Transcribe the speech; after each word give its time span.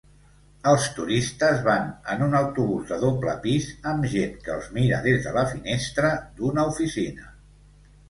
Els 0.69 0.85
turistes 0.99 1.61
van 1.67 1.85
en 2.15 2.23
un 2.29 2.33
autobús 2.39 2.89
de 2.93 2.99
doble 3.05 3.37
pis 3.45 3.69
amb 3.93 4.11
gent 4.17 4.35
que 4.49 4.55
els 4.57 4.73
mira 4.81 5.05
des 5.09 5.23
de 5.29 5.39
la 5.41 5.49
finestra 5.55 6.15
d'una 6.37 6.69
oficina. 6.75 7.35